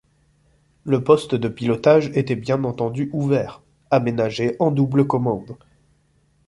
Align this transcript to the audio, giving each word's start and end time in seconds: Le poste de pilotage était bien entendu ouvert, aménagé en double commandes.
Le 0.83 1.03
poste 1.03 1.35
de 1.35 1.47
pilotage 1.47 2.09
était 2.17 2.35
bien 2.35 2.63
entendu 2.63 3.11
ouvert, 3.13 3.61
aménagé 3.91 4.55
en 4.57 4.71
double 4.71 5.05
commandes. 5.05 5.55